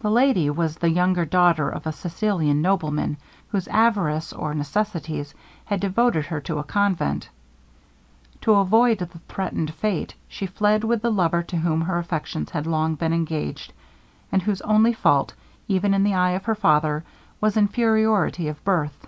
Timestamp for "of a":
1.70-1.90